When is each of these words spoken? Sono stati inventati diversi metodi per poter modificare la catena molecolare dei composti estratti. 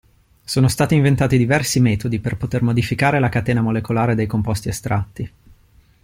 Sono 0.43 0.67
stati 0.67 0.95
inventati 0.95 1.37
diversi 1.37 1.79
metodi 1.79 2.17
per 2.19 2.35
poter 2.35 2.63
modificare 2.63 3.19
la 3.19 3.29
catena 3.29 3.61
molecolare 3.61 4.15
dei 4.15 4.25
composti 4.25 4.67
estratti. 4.67 5.31